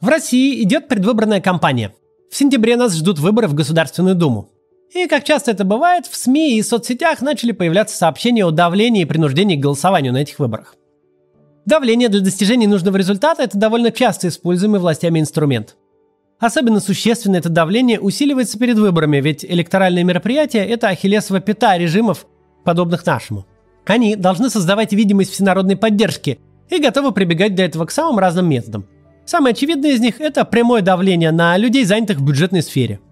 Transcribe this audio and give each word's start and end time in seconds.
В 0.00 0.06
России 0.06 0.62
идет 0.62 0.86
предвыборная 0.86 1.40
кампания. 1.40 1.92
В 2.30 2.36
сентябре 2.36 2.76
нас 2.76 2.94
ждут 2.94 3.18
выборы 3.18 3.48
в 3.48 3.54
Государственную 3.54 4.14
Думу. 4.14 4.48
И, 4.94 5.08
как 5.08 5.24
часто 5.24 5.50
это 5.50 5.64
бывает, 5.64 6.06
в 6.06 6.14
СМИ 6.14 6.56
и 6.56 6.62
соцсетях 6.62 7.20
начали 7.20 7.50
появляться 7.50 7.96
сообщения 7.96 8.46
о 8.46 8.52
давлении 8.52 9.02
и 9.02 9.06
принуждении 9.06 9.56
к 9.56 9.60
голосованию 9.60 10.12
на 10.12 10.18
этих 10.18 10.38
выборах. 10.38 10.76
Давление 11.66 12.08
для 12.08 12.20
достижения 12.20 12.68
нужного 12.68 12.96
результата– 12.96 13.42
это 13.44 13.58
довольно 13.58 13.90
часто 13.90 14.28
используемый 14.28 14.78
властями 14.78 15.18
инструмент. 15.18 15.74
Особенно 16.38 16.78
существенно 16.78 17.34
это 17.34 17.48
давление 17.48 17.98
усиливается 17.98 18.56
перед 18.56 18.78
выборами, 18.78 19.20
ведь 19.20 19.44
электоральные 19.44 20.04
мероприятия– 20.04 20.64
это 20.68 20.90
ахиллесова 20.90 21.40
пята 21.40 21.76
режимов, 21.76 22.24
подобных 22.64 23.04
нашему. 23.04 23.46
Они 23.84 24.14
должны 24.14 24.48
создавать 24.48 24.92
видимость 24.92 25.32
всенародной 25.32 25.76
поддержки 25.76 26.38
и 26.70 26.78
готовы 26.78 27.10
прибегать 27.10 27.56
для 27.56 27.64
этого 27.64 27.84
к 27.84 27.90
самым 27.90 28.20
разным 28.20 28.48
методам. 28.48 28.86
Самое 29.28 29.52
очевидное 29.52 29.90
из 29.90 30.00
них– 30.00 30.14
это 30.20 30.44
прямое 30.46 30.80
давление 30.80 31.32
на 31.32 31.56
людей, 31.58 31.84
занятых 31.84 32.18
в 32.18 32.24
бюджетной 32.24 32.62
сфере– 32.62 32.98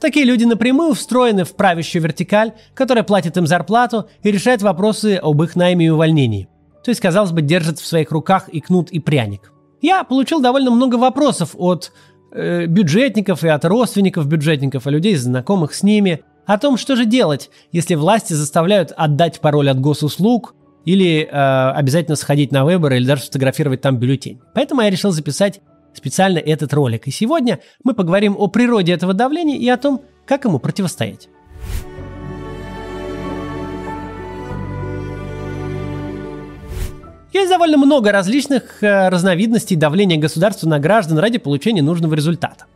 Такие 0.00 0.24
люди 0.24 0.44
напрямую 0.44 0.94
встроены 0.94 1.44
в 1.44 1.54
правящую 1.54 2.02
вертикаль, 2.02 2.52
которая 2.72 3.04
платит 3.04 3.36
им 3.36 3.46
зарплату 3.46 4.08
и 4.22 4.32
решает 4.32 4.62
вопросы 4.62 5.20
об 5.22 5.42
их 5.42 5.56
найме 5.56 5.86
и 5.86 5.90
увольнении. 5.90 6.48
То 6.82 6.90
есть, 6.90 7.02
казалось 7.02 7.32
бы, 7.32 7.42
держит 7.42 7.78
в 7.78 7.86
своих 7.86 8.10
руках 8.10 8.48
и 8.48 8.60
кнут, 8.60 8.90
и 8.90 8.98
пряник. 8.98 9.52
Я 9.82 10.02
получил 10.04 10.40
довольно 10.40 10.70
много 10.70 10.94
вопросов 10.94 11.50
от 11.54 11.92
э, 12.32 12.64
бюджетников 12.64 13.44
и 13.44 13.48
от 13.48 13.62
родственников 13.66 14.26
бюджетников, 14.26 14.86
и 14.86 14.90
людей, 14.90 15.16
знакомых 15.16 15.74
с 15.74 15.82
ними, 15.82 16.20
о 16.46 16.56
том, 16.56 16.78
что 16.78 16.96
же 16.96 17.04
делать, 17.04 17.50
если 17.70 17.94
власти 17.94 18.32
заставляют 18.32 18.94
отдать 18.96 19.40
пароль 19.40 19.68
от 19.68 19.78
госуслуг 19.80 20.54
или 20.84 21.28
э, 21.30 21.70
обязательно 21.72 22.16
сходить 22.16 22.52
на 22.52 22.64
выборы 22.64 22.96
или 22.96 23.06
даже 23.06 23.22
сфотографировать 23.22 23.80
там 23.80 23.98
бюллетень. 23.98 24.40
Поэтому 24.54 24.82
я 24.82 24.90
решил 24.90 25.10
записать 25.10 25.60
специально 25.94 26.38
этот 26.38 26.72
ролик. 26.72 27.06
И 27.06 27.10
сегодня 27.10 27.60
мы 27.84 27.94
поговорим 27.94 28.36
о 28.38 28.48
природе 28.48 28.92
этого 28.92 29.14
давления 29.14 29.56
и 29.58 29.68
о 29.68 29.76
том, 29.76 30.02
как 30.26 30.44
ему 30.44 30.58
противостоять. 30.58 31.28
Есть 37.32 37.48
довольно 37.48 37.76
много 37.76 38.10
различных 38.10 38.82
э, 38.82 39.08
разновидностей 39.08 39.76
давления 39.76 40.18
государства 40.18 40.68
на 40.68 40.80
граждан 40.80 41.18
ради 41.18 41.38
получения 41.38 41.82
нужного 41.82 42.14
результата. 42.14 42.66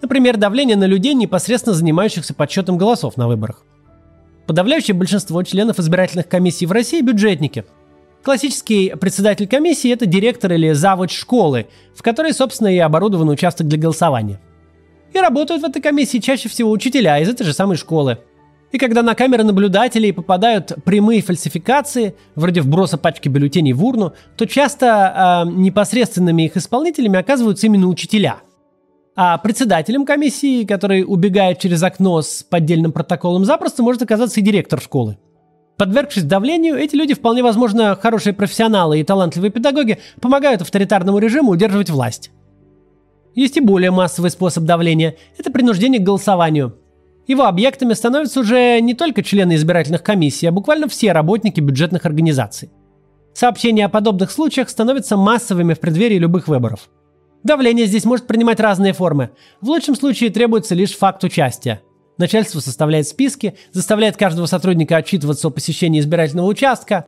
Например, 0.00 0.36
давление 0.36 0.76
на 0.76 0.86
людей, 0.86 1.14
непосредственно 1.14 1.74
занимающихся 1.74 2.34
подсчетом 2.34 2.78
голосов 2.78 3.16
на 3.16 3.28
выборах. 3.28 3.64
Подавляющее 4.46 4.94
большинство 4.94 5.42
членов 5.42 5.78
избирательных 5.78 6.28
комиссий 6.28 6.66
в 6.66 6.72
России– 6.72 7.00
бюджетники– 7.02 7.64
Классический 8.22 8.94
председатель 8.94 9.48
комиссии– 9.48 9.90
это 9.92 10.06
директор 10.06 10.52
или 10.52 10.72
завуч 10.72 11.12
школы, 11.12 11.66
в 11.92 12.02
которой, 12.02 12.32
собственно, 12.32 12.68
и 12.68 12.78
оборудован 12.78 13.28
участок 13.28 13.66
для 13.66 13.78
голосования. 13.78 14.38
И 15.12 15.18
работают 15.18 15.62
в 15.62 15.64
этой 15.64 15.82
комиссии 15.82 16.18
чаще 16.18 16.48
всего 16.48 16.70
учителя 16.70 17.18
из 17.18 17.28
этой 17.28 17.42
же 17.42 17.52
самой 17.52 17.76
школы. 17.76 18.18
И 18.70 18.78
когда 18.78 19.02
на 19.02 19.16
камеры 19.16 19.42
наблюдателей 19.42 20.12
попадают 20.12 20.72
прямые 20.84 21.20
фальсификации, 21.20 22.14
вроде 22.36 22.60
вброса 22.60 22.96
пачки 22.96 23.28
бюллетеней 23.28 23.72
в 23.72 23.84
урну, 23.84 24.12
то 24.36 24.46
часто 24.46 25.44
э, 25.44 25.50
непосредственными 25.50 26.44
их 26.44 26.56
исполнителями 26.56 27.18
оказываются 27.18 27.66
именно 27.66 27.88
учителя. 27.88 28.36
А 29.14 29.36
председателем 29.36 30.06
комиссии, 30.06 30.64
который 30.64 31.04
убегает 31.06 31.58
через 31.58 31.82
окно 31.82 32.22
с 32.22 32.42
поддельным 32.42 32.92
протоколом, 32.92 33.44
запросто 33.44 33.82
может 33.82 34.00
оказаться 34.00 34.40
и 34.40 34.42
директор 34.42 34.80
школы. 34.80 35.18
Подвергшись 35.76 36.24
давлению, 36.24 36.76
эти 36.76 36.94
люди, 36.94 37.12
вполне 37.12 37.42
возможно, 37.42 37.94
хорошие 37.94 38.32
профессионалы 38.32 39.00
и 39.00 39.04
талантливые 39.04 39.50
педагоги, 39.50 39.98
помогают 40.20 40.62
авторитарному 40.62 41.18
режиму 41.18 41.50
удерживать 41.50 41.90
власть. 41.90 42.30
Есть 43.34 43.56
и 43.56 43.60
более 43.60 43.90
массовый 43.90 44.30
способ 44.30 44.64
давления– 44.64 45.16
это 45.38 45.50
принуждение 45.50 46.00
к 46.00 46.04
голосованию. 46.04 46.78
Его 47.26 47.44
объектами 47.44 47.94
становятся 47.94 48.40
уже 48.40 48.80
не 48.80 48.94
только 48.94 49.22
члены 49.22 49.56
избирательных 49.56 50.02
комиссий, 50.02 50.46
а 50.46 50.52
буквально 50.52 50.88
все 50.88 51.12
работники 51.12 51.60
бюджетных 51.60 52.06
организаций. 52.06 52.70
Сообщения 53.34 53.86
о 53.86 53.90
подобных 53.90 54.30
случаях 54.30 54.68
становятся 54.68 55.16
массовыми 55.16 55.74
в 55.74 55.80
преддверии 55.80 56.18
любых 56.18 56.48
выборов. 56.48 56.88
Давление 57.44 57.86
здесь 57.86 58.04
может 58.04 58.26
принимать 58.26 58.60
разные 58.60 58.92
формы. 58.92 59.30
В 59.60 59.68
лучшем 59.68 59.94
случае 59.94 60.30
требуется 60.30 60.74
лишь 60.74 60.96
факт 60.96 61.24
участия– 61.24 61.82
Начальство 62.18 62.60
составляет 62.60 63.08
списки, 63.08 63.54
заставляет 63.72 64.16
каждого 64.16 64.46
сотрудника 64.46 64.96
отчитываться 64.96 65.48
о 65.48 65.50
посещении 65.50 66.00
избирательного 66.00 66.46
участка. 66.46 67.06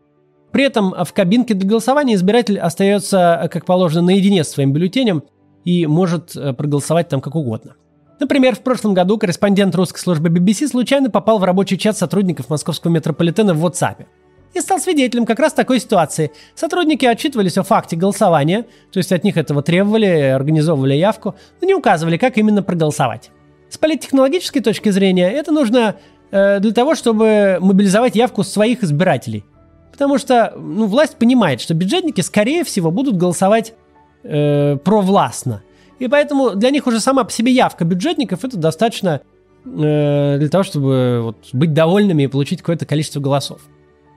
При 0.51 0.65
этом 0.65 0.95
в 1.05 1.13
кабинке 1.13 1.55
для 1.55 1.69
голосования 1.69 2.15
избиратель 2.15 2.59
остается, 2.59 3.49
как 3.53 3.65
положено, 3.67 4.03
наедине 4.03 4.45
с 4.45 4.51
своим 4.51 4.73
бюллетенем 4.73 5.25
и 5.65 5.87
может 5.87 6.37
э, 6.37 6.53
проголосовать 6.53 7.09
там 7.09 7.21
как 7.21 7.35
угодно. 7.35 7.75
Например, 8.21 8.55
в 8.55 8.61
прошлом 8.61 8.95
году 8.95 9.19
корреспондент 9.19 9.75
русской 9.75 9.99
службы 9.99 10.29
BBC 10.29 10.69
случайно 10.69 11.11
попал 11.11 11.39
в 11.39 11.45
рабочий 11.45 11.77
чат 11.77 11.99
сотрудников 11.99 12.49
московского 12.49 12.93
метрополитена 12.93 13.55
в 13.55 13.65
WhatsApp 13.65 14.07
и 14.55 14.61
стал 14.61 14.79
свидетелем 14.79 15.27
как 15.27 15.39
раз 15.39 15.53
такой 15.53 15.81
ситуации. 15.81 16.31
Сотрудники 16.55 17.05
отчитывались 17.05 17.59
о 17.59 17.63
факте 17.63 17.97
голосования, 17.97 18.67
то 18.93 18.99
есть 18.99 19.13
от 19.13 19.25
них 19.25 19.37
этого 19.37 19.63
требовали, 19.63 20.07
организовывали 20.07 20.95
явку, 20.95 21.35
но 21.61 21.67
не 21.67 21.75
указывали, 21.75 22.17
как 22.17 22.39
именно 22.39 22.63
проголосовать. 22.63 23.31
С 23.69 23.79
политтехнологической 23.79 24.63
точки 24.63 24.91
зрения 24.91 25.31
это 25.31 25.51
нужно 25.51 25.97
э, 26.31 26.61
для 26.61 26.73
того, 26.73 26.95
чтобы 26.95 27.59
мобилизовать 27.61 28.15
явку 28.15 28.45
своих 28.45 28.83
избирателей. 28.85 29.45
Потому 29.91 30.19
что 30.19 30.53
ну, 30.57 30.87
власть 30.87 31.17
понимает, 31.17 31.61
что 31.61 31.75
бюджетники, 31.75 32.21
скорее 32.21 32.65
всего, 32.65 32.91
будут 32.91 33.17
голосовать 33.17 33.75
э, 34.23 34.77
провластно. 34.77 35.63
И 35.99 36.09
поэтому 36.09 36.51
для 36.57 36.71
них 36.71 36.87
уже 36.87 37.01
сама 37.01 37.25
по 37.25 37.31
себе 37.31 37.53
явка 37.53 37.85
бюджетников 37.85 38.45
это 38.45 38.57
достаточно 38.57 39.21
э, 39.65 40.37
для 40.39 40.49
того, 40.49 40.65
чтобы 40.65 41.21
вот, 41.23 41.37
быть 41.53 41.73
довольными 41.73 42.25
и 42.25 42.27
получить 42.27 42.61
какое-то 42.61 42.87
количество 42.87 43.21
голосов. 43.21 43.61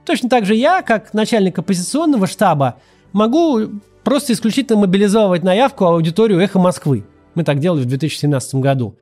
Точно 0.08 0.30
так 0.30 0.46
же 0.46 0.56
я, 0.56 0.82
как 0.84 1.14
начальник 1.14 1.60
оппозиционного 1.60 2.28
штаба, 2.28 2.78
могу 3.12 3.82
просто 4.06 4.32
исключительно 4.32 4.80
мобилизовывать 4.80 5.44
на 5.44 5.54
явку 5.54 5.84
аудиторию 5.84 6.40
«Эхо 6.40 6.60
Москвы». 6.60 7.06
Мы 7.36 7.44
так 7.44 7.60
делали 7.60 7.82
в 7.82 7.88
2017 7.88 8.56
году 8.56 8.98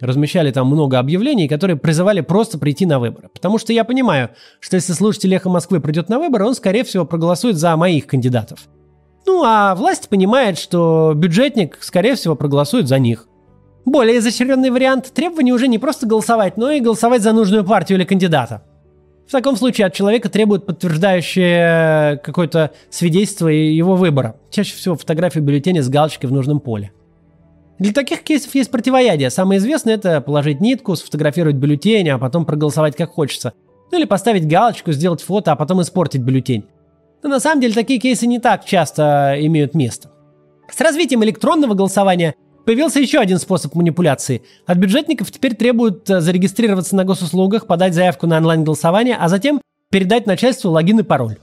размещали 0.00 0.50
там 0.50 0.66
много 0.66 0.98
объявлений, 0.98 1.46
которые 1.46 1.76
призывали 1.76 2.22
просто 2.22 2.58
прийти 2.58 2.86
на 2.86 2.98
выборы. 2.98 3.28
Потому 3.34 3.58
что 3.58 3.74
я 3.74 3.84
понимаю, 3.84 4.30
что 4.58 4.76
если 4.76 4.94
слушатель 4.94 5.34
«Эхо 5.34 5.50
Москвы» 5.50 5.78
придет 5.80 6.08
на 6.08 6.18
выборы, 6.18 6.46
он, 6.46 6.54
скорее 6.54 6.84
всего, 6.84 7.04
проголосует 7.04 7.56
за 7.56 7.76
моих 7.76 8.06
кандидатов. 8.06 8.60
Ну, 9.26 9.42
а 9.44 9.74
власть 9.74 10.08
понимает, 10.08 10.56
что 10.56 11.12
бюджетник, 11.14 11.76
скорее 11.82 12.14
всего, 12.14 12.34
проголосует 12.34 12.88
за 12.88 12.98
них. 12.98 13.28
Более 13.84 14.18
изощренный 14.18 14.70
вариант– 14.70 15.12
требование 15.14 15.52
уже 15.52 15.68
не 15.68 15.78
просто 15.78 16.06
голосовать, 16.06 16.56
но 16.56 16.70
и 16.70 16.80
голосовать 16.80 17.22
за 17.22 17.32
нужную 17.32 17.64
партию 17.64 17.98
или 17.98 18.06
кандидата. 18.06 18.62
В 19.30 19.32
таком 19.32 19.56
случае 19.56 19.86
от 19.86 19.94
человека 19.94 20.28
требуют 20.28 20.66
подтверждающее 20.66 22.16
какое-то 22.16 22.72
свидетельство 22.90 23.46
его 23.46 23.94
выбора. 23.94 24.34
Чаще 24.50 24.74
всего 24.74 24.96
фотографию 24.96 25.44
бюллетеня 25.44 25.84
с 25.84 25.88
галочкой 25.88 26.28
в 26.28 26.32
нужном 26.32 26.58
поле. 26.58 26.90
Для 27.78 27.92
таких 27.92 28.24
кейсов 28.24 28.52
есть 28.56 28.72
противоядие. 28.72 29.30
Самое 29.30 29.58
известное 29.58 29.94
это 29.94 30.20
положить 30.20 30.60
нитку, 30.60 30.96
сфотографировать 30.96 31.54
бюллетень, 31.54 32.08
а 32.08 32.18
потом 32.18 32.44
проголосовать 32.44 32.96
как 32.96 33.10
хочется. 33.10 33.52
Ну 33.92 33.98
или 33.98 34.04
поставить 34.04 34.48
галочку, 34.48 34.90
сделать 34.90 35.22
фото, 35.22 35.52
а 35.52 35.56
потом 35.56 35.80
испортить 35.80 36.22
бюллетень. 36.22 36.64
Но 37.22 37.28
на 37.28 37.38
самом 37.38 37.60
деле 37.60 37.72
такие 37.72 38.00
кейсы 38.00 38.26
не 38.26 38.40
так 38.40 38.64
часто 38.64 39.36
имеют 39.38 39.76
место. 39.76 40.10
С 40.68 40.80
развитием 40.80 41.22
электронного 41.22 41.74
голосования 41.74 42.34
появился 42.64 43.00
еще 43.00 43.18
один 43.18 43.38
способ 43.38 43.74
манипуляции. 43.74 44.42
От 44.66 44.78
бюджетников 44.78 45.30
теперь 45.30 45.54
требуют 45.54 46.08
э, 46.08 46.20
зарегистрироваться 46.20 46.96
на 46.96 47.04
госуслугах, 47.04 47.66
подать 47.66 47.94
заявку 47.94 48.26
на 48.26 48.36
онлайн-голосование, 48.36 49.16
а 49.18 49.28
затем 49.28 49.60
передать 49.90 50.26
начальству 50.26 50.70
логин 50.70 51.00
и 51.00 51.02
пароль. 51.02 51.36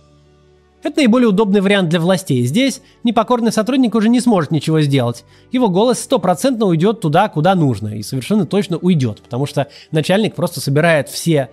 Это 0.84 1.02
наиболее 1.02 1.28
удобный 1.28 1.60
вариант 1.60 1.90
для 1.90 2.00
властей. 2.00 2.46
Здесь 2.46 2.82
непокорный 3.04 3.52
сотрудник 3.52 3.96
уже 3.96 4.10
не 4.10 4.22
сможет 4.22 4.52
ничего 4.52 4.80
сделать. 4.82 5.26
Его 5.52 5.70
голос 5.70 6.00
стопроцентно 6.00 6.66
уйдет 6.66 7.02
туда, 7.02 7.28
куда 7.30 7.56
нужно. 7.56 7.90
И 7.90 8.04
совершенно 8.04 8.46
точно 8.46 8.78
уйдет. 8.78 9.22
Потому 9.22 9.48
что 9.48 9.68
начальник 9.92 10.36
просто 10.36 10.62
собирает 10.62 11.10
все 11.10 11.50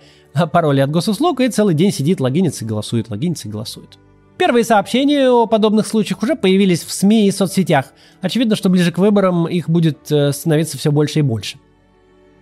пароли 0.51 0.81
от 0.81 0.91
госуслуг 0.91 1.41
и 1.41 1.49
целый 1.49 1.73
день 1.73 1.91
сидит, 1.91 2.19
логинится 2.19 2.65
и 2.65 2.67
голосует, 2.67 3.09
логинится 3.09 3.47
и 3.47 3.51
голосует. 3.51 3.97
Первые 4.37 4.65
сообщения 4.65 5.29
о 5.29 5.45
подобных 5.45 5.87
случаях 5.87 6.21
уже 6.21 6.35
появились 6.35 6.83
в 6.83 6.91
СМИ 6.91 7.27
и 7.27 7.31
соцсетях. 7.31 7.93
Очевидно, 8.21 8.55
что 8.55 8.69
ближе 8.69 8.91
к 8.91 8.97
выборам 8.97 9.47
их 9.47 9.69
будет 9.69 10.11
э, 10.11 10.33
становиться 10.33 10.77
все 10.77 10.91
больше 10.91 11.19
и 11.19 11.21
больше. 11.21 11.57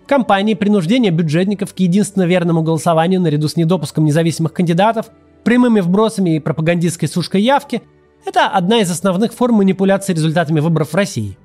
Компании 0.08 0.56
принуждения 0.56 1.12
бюджетников 1.12 1.74
к 1.74 1.80
единственно 1.80 2.24
верному 2.24 2.64
голосованию 2.64 3.22
наряду 3.22 3.48
с 3.48 3.56
недопуском 3.56 4.06
независимых 4.06 4.54
кандидатов 4.54 5.12
прямыми 5.44 5.82
вбросами 5.82 6.36
и 6.36 6.40
пропагандистской 6.40 7.08
сушкой 7.08 7.42
явки– 7.42 7.82
это 8.26 8.48
одна 8.48 8.80
из 8.80 8.90
основных 8.90 9.34
форм 9.34 9.56
манипуляции 9.56 10.14
результатами 10.14 10.60
выборов 10.62 10.94
в 10.94 10.96
России. 10.96 11.38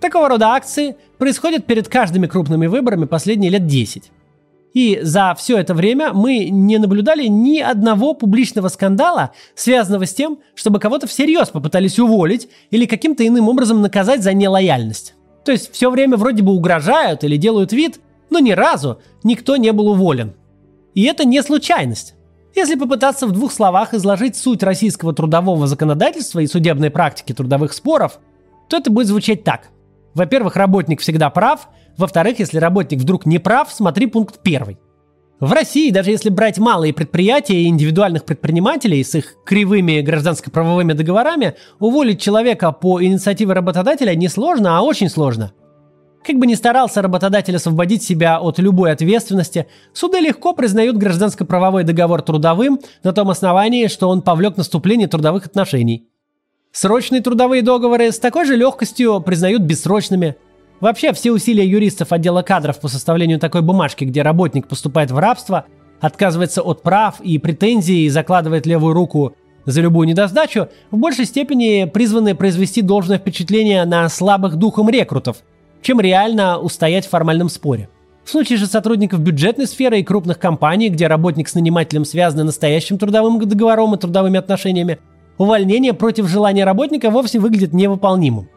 Такого 0.00 0.28
рода 0.28 0.48
акции 0.48 0.96
происходят 1.18 1.64
перед 1.64 1.88
каждыми 1.88 2.26
крупными 2.26 2.66
выборами 2.66 3.04
последние 3.04 3.50
лет 3.50 3.66
10. 3.66 4.10
И 4.74 5.00
за 5.02 5.34
все 5.36 5.58
это 5.58 5.74
время 5.74 6.12
мы 6.12 6.48
не 6.48 6.78
наблюдали 6.78 7.26
ни 7.26 7.58
одного 7.58 8.14
публичного 8.14 8.68
скандала, 8.68 9.32
связанного 9.54 10.06
с 10.06 10.14
тем, 10.14 10.38
чтобы 10.54 10.78
кого-то 10.78 11.06
всерьез 11.06 11.50
попытались 11.50 11.98
уволить 11.98 12.48
или 12.70 12.86
каким-то 12.86 13.26
иным 13.26 13.48
образом 13.48 13.82
наказать 13.82 14.22
за 14.22 14.32
нелояльность. 14.32 15.14
То 15.44 15.52
есть 15.52 15.72
все 15.72 15.90
время 15.90 16.16
вроде 16.16 16.42
бы 16.42 16.52
угрожают 16.52 17.24
или 17.24 17.36
делают 17.36 17.72
вид, 17.72 18.00
но 18.30 18.38
ни 18.38 18.52
разу 18.52 19.00
никто 19.22 19.56
не 19.56 19.72
был 19.72 19.88
уволен. 19.88 20.32
И 20.94 21.02
это 21.04 21.26
не 21.26 21.42
случайность. 21.42 22.14
Если 22.54 22.74
попытаться 22.74 23.26
в 23.26 23.32
двух 23.32 23.52
словах 23.52 23.92
изложить 23.94 24.36
суть 24.36 24.62
российского 24.62 25.12
трудового 25.12 25.66
законодательства 25.66 26.40
и 26.40 26.46
судебной 26.46 26.90
практики 26.90 27.32
трудовых 27.32 27.72
споров, 27.72 28.20
то 28.68 28.76
это 28.76 28.90
будет 28.90 29.08
звучать 29.08 29.42
так. 29.44 29.68
Во-первых, 30.14 30.56
работник 30.56 31.00
всегда 31.00 31.28
прав– 31.28 31.68
во-вторых, 31.96 32.38
если 32.38 32.58
работник 32.58 33.00
вдруг 33.00 33.26
не 33.26 33.38
прав, 33.38 33.72
смотри 33.72 34.06
пункт 34.06 34.40
первый. 34.42 34.78
В 35.40 35.52
России, 35.52 35.90
даже 35.90 36.10
если 36.10 36.30
брать 36.30 36.58
малые 36.58 36.92
предприятия 36.92 37.62
и 37.62 37.66
индивидуальных 37.66 38.24
предпринимателей 38.24 39.02
с 39.02 39.14
их 39.16 39.34
кривыми 39.44 40.00
гражданско-правовыми 40.00 40.92
договорами, 40.92 41.54
уволить 41.80 42.20
человека 42.20 42.70
по 42.70 43.02
инициативе 43.02 43.52
работодателя 43.52 44.14
не 44.14 44.28
сложно, 44.28 44.78
а 44.78 44.82
очень 44.82 45.08
сложно. 45.08 45.52
Как 46.24 46.36
бы 46.36 46.46
ни 46.46 46.54
старался 46.54 47.02
работодатель 47.02 47.56
освободить 47.56 48.04
себя 48.04 48.38
от 48.38 48.60
любой 48.60 48.92
ответственности, 48.92 49.66
суды 49.92 50.20
легко 50.20 50.52
признают 50.52 50.96
гражданско-правовой 50.96 51.82
договор 51.82 52.22
трудовым 52.22 52.78
на 53.02 53.12
том 53.12 53.28
основании, 53.28 53.88
что 53.88 54.08
он 54.08 54.22
повлек 54.22 54.56
наступление 54.56 55.08
трудовых 55.08 55.46
отношений. 55.46 56.06
Срочные 56.70 57.20
трудовые 57.20 57.62
договоры 57.62 58.12
с 58.12 58.20
такой 58.20 58.44
же 58.44 58.54
легкостью 58.54 59.20
признают 59.20 59.62
бессрочными– 59.62 60.36
Вообще, 60.82 61.12
все 61.12 61.30
усилия 61.30 61.64
юристов 61.64 62.10
отдела 62.10 62.42
кадров 62.42 62.80
по 62.80 62.88
составлению 62.88 63.38
такой 63.38 63.62
бумажки, 63.62 64.02
где 64.02 64.22
работник 64.22 64.66
поступает 64.66 65.12
в 65.12 65.18
рабство, 65.18 65.66
отказывается 66.00 66.60
от 66.60 66.82
прав 66.82 67.20
и 67.20 67.38
претензий 67.38 68.06
и 68.06 68.08
закладывает 68.08 68.66
левую 68.66 68.92
руку 68.92 69.36
за 69.64 69.80
любую 69.80 70.08
недосдачу, 70.08 70.70
в 70.90 70.96
большей 70.96 71.24
степени 71.24 71.84
призваны 71.84 72.34
произвести 72.34 72.82
должное 72.82 73.18
впечатление 73.18 73.84
на 73.84 74.08
слабых 74.08 74.56
духом 74.56 74.90
рекрутов, 74.90 75.36
чем 75.82 76.00
реально 76.00 76.58
устоять 76.58 77.06
в 77.06 77.10
формальном 77.10 77.48
споре. 77.48 77.88
В 78.24 78.30
случае 78.30 78.58
же 78.58 78.66
сотрудников 78.66 79.20
бюджетной 79.20 79.68
сферы 79.68 80.00
и 80.00 80.02
крупных 80.02 80.40
компаний, 80.40 80.88
где 80.88 81.06
работник 81.06 81.48
с 81.48 81.54
нанимателем 81.54 82.04
связаны 82.04 82.42
настоящим 82.42 82.98
трудовым 82.98 83.38
договором 83.38 83.94
и 83.94 83.98
трудовыми 83.98 84.40
отношениями, 84.40 84.98
увольнение 85.38 85.92
против 85.92 86.26
желания 86.26 86.64
работника 86.64 87.08
вовсе 87.08 87.38
выглядит 87.38 87.72
невыполнимым. 87.72 88.48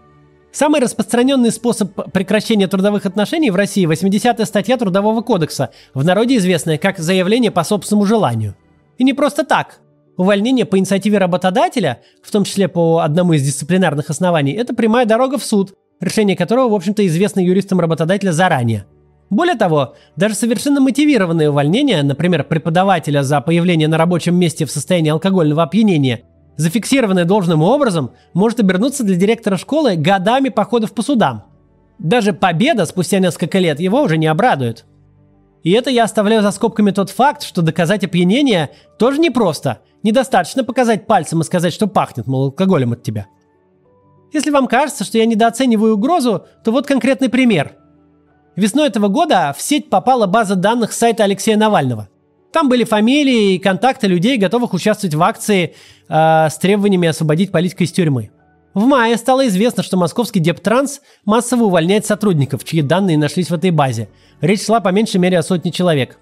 Самый 0.55 0.79
распространенный 0.79 1.51
способ 1.51 2.13
прекращения 2.13 2.69
трудовых 2.69 3.05
отношений 3.05 3.51
в 3.51 3.57
России– 3.57 3.85
80-я 3.91 4.45
статья 4.45 4.77
Трудового 4.77 5.21
кодекса, 5.21 5.71
в 5.93 6.05
народе 6.05 6.37
известная 6.37 6.77
как 6.77 6.97
заявление 6.97 7.51
по 7.51 7.65
собственному 7.65 8.05
желанию. 8.05 8.55
И 8.97 9.03
не 9.03 9.13
просто 9.13 9.43
так. 9.43 9.81
Увольнение 10.15 10.63
по 10.63 10.79
инициативе 10.79 11.17
работодателя, 11.17 11.99
в 12.23 12.31
том 12.31 12.45
числе 12.45 12.69
по 12.69 12.99
одному 12.99 13.33
из 13.33 13.43
дисциплинарных 13.43 14.09
оснований, 14.09 14.53
это 14.53 14.73
прямая 14.73 15.05
дорога 15.05 15.37
в 15.37 15.43
суд, 15.43 15.73
решение 15.99 16.37
которого, 16.37 16.69
в 16.69 16.75
общем-то, 16.75 17.05
известно 17.05 17.41
юристам 17.41 17.81
работодателя 17.81 18.31
заранее. 18.31 18.85
Более 19.29 19.55
того, 19.55 19.95
даже 20.15 20.35
совершенно 20.35 20.79
мотивированное 20.79 21.49
увольнение, 21.49 22.01
например, 22.01 22.45
преподавателя 22.45 23.23
за 23.23 23.41
появление 23.41 23.89
на 23.89 23.97
рабочем 23.97 24.35
месте 24.35 24.65
в 24.65 24.71
состоянии 24.71 25.11
алкогольного 25.11 25.63
опьянения– 25.63 26.21
зафиксированное 26.57 27.25
должным 27.25 27.61
образом, 27.61 28.11
может 28.33 28.59
обернуться 28.59 29.03
для 29.03 29.15
директора 29.15 29.57
школы 29.57 29.95
годами 29.95 30.49
походов 30.49 30.93
по 30.93 31.01
судам. 31.01 31.43
Даже 31.99 32.33
победа 32.33 32.85
спустя 32.85 33.19
несколько 33.19 33.59
лет 33.59 33.79
его 33.79 34.01
уже 34.01 34.17
не 34.17 34.27
обрадует. 34.27 34.85
И 35.63 35.71
это 35.71 35.89
я 35.89 36.03
оставляю 36.03 36.41
за 36.41 36.51
скобками 36.51 36.91
тот 36.91 37.09
факт, 37.09 37.41
что 37.41 37.61
доказать 37.61 38.03
опьянение 38.03 38.71
тоже 38.99 39.19
непросто. 39.19 39.79
Недостаточно 40.03 40.63
показать 40.63 41.07
пальцем 41.07 41.41
и 41.41 41.43
сказать, 41.43 41.73
что 41.73 41.87
пахнет, 41.87 42.27
мол, 42.27 42.45
алкоголем 42.45 42.93
от 42.93 43.01
тебя. 43.01 43.27
Если 44.31 44.51
вам 44.51 44.67
кажется, 44.67 45.03
что 45.03 45.17
я 45.17 45.25
недооцениваю 45.25 45.95
угрозу, 45.95 46.45
то 46.63 46.71
вот 46.71 46.85
конкретный 46.85 47.29
пример. 47.29 47.77
Весной 48.55 48.87
этого 48.87 49.07
года 49.07 49.53
в 49.57 49.61
сеть 49.61 49.89
попала 49.89 50.27
база 50.27 50.55
данных 50.55 50.93
сайта 50.93 51.23
Алексея 51.23 51.57
Навального. 51.57 52.09
Там 52.55 52.69
были 52.69 52.85
фамилии 52.85 53.55
и 53.55 53.59
контакты 53.59 54.07
людей, 54.07 54.37
готовых 54.37 54.73
участвовать 54.73 55.13
в 55.13 55.21
акции 55.21 55.75
э, 56.07 56.47
с 56.49 56.57
требованиями 56.57 57.09
освободить 57.09 57.51
политика 57.51 57.83
из 57.83 57.91
тюрьмы. 57.91 58.31
В 58.73 58.85
мае 58.85 59.17
стало 59.17 59.45
известно, 59.47 59.83
что 59.83 59.97
московский 59.97 60.39
Дептранс 60.39 61.01
массово 61.25 61.65
увольняет 61.65 62.05
сотрудников, 62.05 62.63
чьи 62.63 62.81
данные 62.81 63.17
нашлись 63.17 63.49
в 63.49 63.53
этой 63.53 63.71
базе. 63.71 64.07
Речь 64.39 64.63
шла 64.63 64.79
по 64.79 64.87
меньшей 64.87 65.17
мере 65.17 65.37
о 65.37 65.43
сотне 65.43 65.73
человек. 65.73 66.17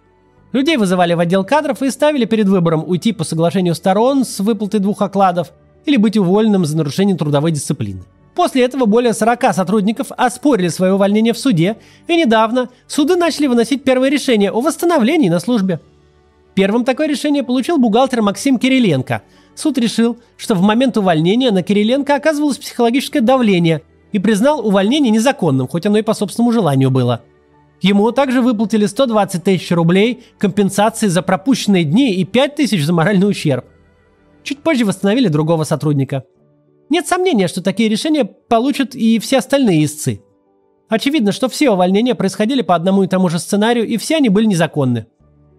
Людей 0.54 0.78
вызывали 0.78 1.14
в 1.14 1.20
отдел 1.20 1.44
кадров 1.44 1.84
и 1.84 1.92
ставили 1.92 2.26
перед 2.26 2.48
выбором 2.48 2.84
уйти 2.84 3.12
по 3.12 3.24
соглашению 3.24 3.76
сторон 3.76 4.26
с 4.26 4.40
выплатой 4.40 4.80
двух 4.80 5.04
окладов 5.04 5.52
или 5.86 5.98
быть 5.98 6.18
уволенным 6.18 6.66
за 6.66 6.76
нарушение 6.76 7.16
трудовой 7.16 7.52
дисциплины. 7.52 8.02
После 8.34 8.64
этого 8.64 8.88
более 8.88 9.14
40 9.14 9.54
сотрудников 9.54 10.08
оспорили 10.18 10.70
свое 10.70 10.96
увольнение 10.96 11.34
в 11.34 11.38
суде, 11.38 11.78
и 12.08 12.18
недавно 12.18 12.70
суды 12.88 13.18
начали 13.18 13.46
выносить 13.46 13.84
первое 13.84 14.10
решение 14.10 14.50
о 14.50 14.62
восстановлении 14.62 15.30
на 15.30 15.40
службе. 15.40 15.80
Первым 16.56 16.86
такое 16.86 17.08
решение 17.08 17.44
получил 17.44 17.78
бухгалтер 17.78 18.22
Максим 18.22 18.60
Кириленко. 18.60 19.24
Суд 19.56 19.78
решил, 19.78 20.18
что 20.38 20.56
в 20.56 20.62
момент 20.62 20.98
увольнения 20.98 21.52
на 21.52 21.64
Кириленко 21.64 22.16
оказывалось 22.16 22.58
психологическое 22.58 23.22
давление 23.22 23.82
и 24.12 24.20
признал 24.20 24.66
увольнение 24.66 25.12
незаконным, 25.12 25.68
хоть 25.68 25.86
оно 25.86 25.98
и 25.98 26.04
по 26.04 26.14
собственному 26.14 26.52
желанию 26.52 26.92
было. 26.92 27.24
Ему 27.82 28.12
также 28.12 28.42
выплатили 28.42 28.86
120 28.86 29.44
тысяч 29.44 29.72
рублей 29.72 30.24
компенсации 30.38 31.08
за 31.08 31.22
пропущенные 31.22 31.84
дни 31.84 32.14
и 32.14 32.24
5 32.24 32.56
тысяч 32.56 32.86
за 32.86 32.94
моральный 32.94 33.30
ущерб. 33.30 33.66
Чуть 34.44 34.60
позже 34.60 34.86
восстановили 34.86 35.28
другого 35.28 35.64
сотрудника. 35.64 36.24
Нет 36.90 37.08
сомнения, 37.08 37.48
что 37.48 37.62
такие 37.62 37.90
решения 37.90 38.24
получат 38.24 38.96
и 38.96 39.20
все 39.20 39.40
остальные 39.40 39.86
истцы. 39.86 40.22
Очевидно, 40.88 41.32
что 41.32 41.50
все 41.50 41.72
увольнения 41.72 42.14
происходили 42.14 42.62
по 42.62 42.76
одному 42.76 43.04
и 43.04 43.08
тому 43.08 43.30
же 43.30 43.40
сценарию, 43.40 43.88
и 43.88 43.98
все 43.98 44.18
они 44.18 44.30
были 44.30 44.46
незаконны. 44.46 45.08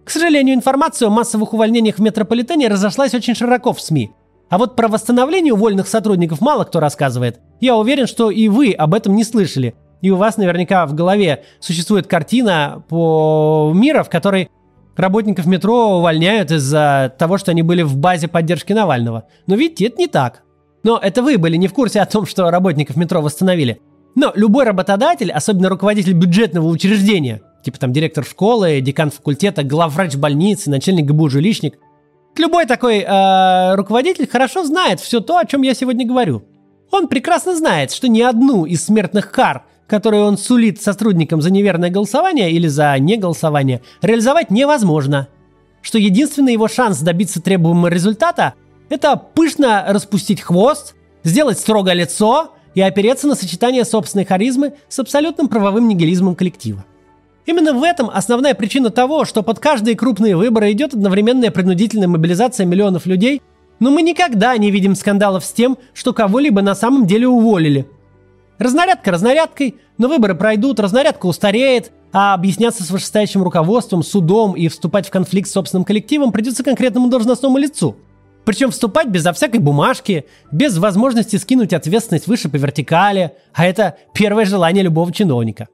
К 0.05 0.11
сожалению, 0.11 0.55
информация 0.55 1.09
о 1.09 1.11
массовых 1.11 1.55
увольнениях 1.55 1.97
в 1.97 2.03
метрополитене 2.03 2.69
разошлась 2.69 3.15
очень 3.15 3.35
широко 3.35 3.73
в 3.73 3.81
СМИ. 3.81 4.11
А 4.51 4.59
вот 4.59 4.77
про 4.77 4.89
восстановление 4.89 5.55
уволенных 5.55 5.89
сотрудников 5.89 6.41
мало 6.41 6.65
кто 6.65 6.79
рассказывает. 6.79 7.41
Я 7.61 7.77
уверен, 7.77 8.07
что 8.07 8.31
и 8.31 8.49
вы 8.49 8.73
об 8.73 8.95
этом 8.95 9.17
не 9.17 9.25
слышали. 9.25 9.75
И 10.03 10.11
у 10.11 10.17
вас 10.17 10.37
наверняка 10.37 10.85
в 10.87 10.95
голове 10.95 11.45
существует 11.61 12.07
картина 12.07 12.85
по 12.89 13.73
мира, 13.75 14.03
в 14.03 14.11
которой 14.11 14.51
работников 14.97 15.47
метро 15.47 15.99
увольняют 15.99 16.51
из-за 16.51 17.15
того, 17.19 17.39
что 17.39 17.53
они 17.53 17.63
были 17.63 17.83
в 17.83 17.97
базе 17.97 18.29
поддержки 18.29 18.75
Навального. 18.75 19.25
Но 19.47 19.57
видите, 19.57 19.87
это 19.87 19.99
не 19.99 20.07
так. 20.07 20.43
Но 20.83 20.99
это 21.03 21.23
вы 21.23 21.39
были 21.39 21.57
не 21.57 21.67
в 21.67 21.73
курсе 21.73 22.03
о 22.03 22.07
том, 22.07 22.27
что 22.27 22.51
работников 22.51 22.97
метро 22.97 23.23
восстановили. 23.23 23.81
Но 24.15 24.31
любой 24.35 24.67
работодатель, 24.67 25.33
особенно 25.33 25.71
руководитель 25.71 26.13
бюджетного 26.13 26.69
учреждения, 26.69 27.41
Типа 27.65 27.79
там 27.79 27.95
директор 27.95 28.25
школы, 28.25 28.83
декан 28.83 29.11
факультета, 29.11 29.63
главврач 29.63 30.17
больницы, 30.17 30.69
начальник 30.69 31.07
ГБУ 31.07 31.31
жилищник. 31.31 31.79
Любой 32.37 32.67
такой 32.67 32.99
э, 32.99 33.75
руководитель 33.75 34.29
хорошо 34.29 34.65
знает 34.65 35.01
все 35.01 35.21
то, 35.21 35.39
о 35.39 35.47
чем 35.47 35.63
я 35.63 35.73
сегодня 35.73 36.07
говорю. 36.07 36.45
Он 36.91 37.09
прекрасно 37.09 37.57
знает, 37.57 37.91
что 37.91 38.07
ни 38.07 38.21
одну 38.21 38.67
из 38.67 38.85
смертных 38.85 39.31
кар, 39.31 39.65
которые 39.87 40.25
он 40.25 40.37
сулит 40.37 40.83
сотрудникам 40.83 41.41
за 41.41 41.51
неверное 41.51 41.89
голосование 41.89 42.53
или 42.53 42.67
за 42.67 42.99
неголосование, 42.99 43.81
реализовать 44.03 44.51
невозможно. 44.51 45.29
Что 45.81 45.97
единственный 45.97 46.53
его 46.53 46.69
шанс 46.69 47.01
добиться 47.01 47.41
требуемого 47.41 47.89
результата– 47.89 48.55
это 48.91 49.17
пышно 49.17 49.87
распустить 49.89 50.43
хвост, 50.43 50.95
сделать 51.23 51.59
строгое 51.59 51.95
лицо 51.95 52.53
и 52.75 52.83
опереться 52.83 53.27
на 53.27 53.35
сочетание 53.35 53.87
собственной 53.87 54.27
харизмы 54.27 54.75
с 54.89 54.99
абсолютным 54.99 55.49
правовым 55.49 55.89
нигилизмом 55.89 56.35
коллектива. 56.35 56.85
Именно 57.47 57.75
в 57.75 57.83
этом 57.83 58.11
основная 58.13 58.55
причина 58.55 58.91
того, 58.91 59.25
что 59.25 59.43
под 59.43 59.59
каждые 59.59 59.97
крупные 59.97 60.37
выборы 60.37 60.73
идет 60.73 60.95
одновременная 60.95 61.51
принудительная 61.51 62.09
мобилизация 62.09 62.65
миллионов 62.65 63.07
людей, 63.07 63.43
но 63.81 63.91
мы 63.91 64.03
никогда 64.03 64.57
не 64.57 64.71
видим 64.71 64.95
скандалов 64.95 65.45
с 65.45 65.53
тем, 65.53 65.77
что 65.93 66.13
кого-либо 66.13 66.63
на 66.63 66.75
самом 66.75 67.07
деле 67.07 67.29
уволили. 67.29 67.87
Разнарядка 68.59 69.11
разнарядкой, 69.11 69.77
но 69.99 70.09
выборы 70.09 70.35
пройдут, 70.35 70.81
разнарядка 70.81 71.27
устареет, 71.27 71.91
а 72.13 72.35
объясняться 72.35 72.85
с 72.85 72.91
вышестоящим 72.91 73.43
руководством, 73.43 74.03
судом 74.03 74.53
и 74.53 74.69
вступать 74.69 75.09
в 75.09 75.11
конфликт 75.11 75.49
с 75.49 75.53
собственным 75.53 75.85
коллективом 75.85 76.33
придется 76.33 76.63
конкретному 76.63 77.09
должностному 77.09 77.59
лицу. 77.59 77.97
Причем 78.45 78.71
вступать 78.71 79.09
безо 79.09 79.33
всякой 79.33 79.59
бумажки, 79.59 80.27
без 80.53 80.79
возможности 80.79 81.37
скинуть 81.37 81.73
ответственность 81.73 82.27
выше 82.27 82.49
по 82.49 82.57
вертикали, 82.57 83.33
а 83.53 83.67
это 83.67 83.97
первое 84.13 84.45
желание 84.45 84.85
любого 84.85 85.13
чиновника. 85.13 85.69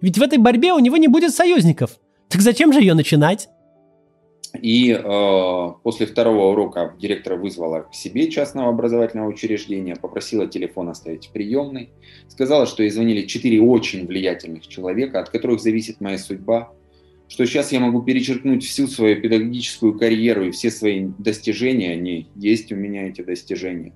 Ведь 0.00 0.18
в 0.18 0.22
этой 0.22 0.38
борьбе 0.38 0.72
у 0.72 0.78
него 0.78 0.96
не 0.96 1.08
будет 1.08 1.32
союзников. 1.32 1.98
Так 2.28 2.40
зачем 2.40 2.72
же 2.72 2.80
ее 2.80 2.94
начинать? 2.94 3.48
И 4.60 4.90
э, 4.92 5.72
после 5.82 6.06
второго 6.06 6.50
урока 6.50 6.94
директора 6.98 7.36
вызвала 7.36 7.82
к 7.82 7.94
себе 7.94 8.30
частного 8.30 8.70
образовательного 8.70 9.28
учреждения, 9.28 9.94
попросила 9.94 10.46
телефон 10.46 10.88
оставить 10.88 11.28
в 11.28 11.32
приемной, 11.32 11.90
сказала, 12.28 12.66
что 12.66 12.82
ей 12.82 12.90
звонили 12.90 13.26
четыре 13.26 13.60
очень 13.60 14.06
влиятельных 14.06 14.66
человека, 14.66 15.20
от 15.20 15.30
которых 15.30 15.60
зависит 15.60 16.00
моя 16.00 16.18
судьба, 16.18 16.72
что 17.28 17.46
сейчас 17.46 17.70
я 17.70 17.78
могу 17.78 18.02
перечеркнуть 18.02 18.64
всю 18.64 18.88
свою 18.88 19.20
педагогическую 19.20 19.96
карьеру 19.96 20.46
и 20.46 20.50
все 20.50 20.70
свои 20.70 21.06
достижения, 21.18 21.92
они 21.92 22.28
есть 22.34 22.72
у 22.72 22.76
меня 22.76 23.08
эти 23.08 23.22
достижения. 23.22 23.92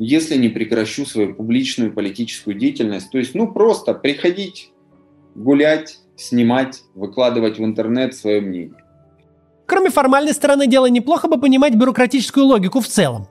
Если 0.00 0.36
не 0.36 0.48
прекращу 0.48 1.06
свою 1.06 1.34
публичную 1.34 1.92
политическую 1.92 2.58
деятельность, 2.58 3.10
то 3.10 3.18
есть, 3.18 3.34
ну, 3.34 3.50
просто 3.50 3.94
приходить, 3.94 4.72
гулять, 5.36 5.98
снимать, 6.16 6.82
выкладывать 6.94 7.58
в 7.58 7.64
интернет 7.64 8.14
свое 8.14 8.40
мнение. 8.40 8.82
Кроме 9.66 9.90
формальной 9.90 10.32
стороны 10.32 10.66
дела, 10.66 10.86
неплохо 10.86 11.28
бы 11.28 11.38
понимать 11.38 11.74
бюрократическую 11.74 12.46
логику 12.46 12.80
в 12.80 12.86
целом. 12.86 13.28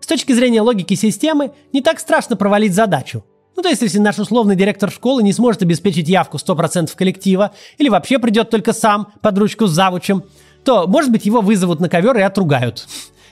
С 0.00 0.06
точки 0.06 0.32
зрения 0.32 0.60
логики 0.60 0.94
системы, 0.94 1.52
не 1.72 1.80
так 1.80 2.00
страшно 2.00 2.36
провалить 2.36 2.74
задачу. 2.74 3.24
Ну, 3.56 3.62
то 3.62 3.68
есть, 3.68 3.82
если 3.82 3.98
наш 3.98 4.18
условный 4.18 4.56
директор 4.56 4.90
школы 4.90 5.22
не 5.22 5.32
сможет 5.32 5.62
обеспечить 5.62 6.08
явку 6.08 6.38
100% 6.38 6.90
коллектива, 6.96 7.52
или 7.78 7.88
вообще 7.88 8.18
придет 8.18 8.50
только 8.50 8.72
сам 8.72 9.12
под 9.22 9.38
ручку 9.38 9.66
с 9.66 9.70
завучем, 9.70 10.24
то, 10.64 10.88
может 10.88 11.12
быть, 11.12 11.24
его 11.24 11.40
вызовут 11.40 11.78
на 11.78 11.88
ковер 11.88 12.16
и 12.18 12.22
отругают. 12.22 12.88